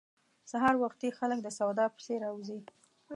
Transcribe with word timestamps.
سهار 0.51 0.75
وختي 0.83 1.09
خلک 1.19 1.39
د 1.43 1.47
سودا 1.57 1.85
پسې 1.95 2.15
راوزي. 2.23 2.59